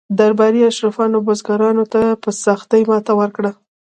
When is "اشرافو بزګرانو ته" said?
0.69-2.01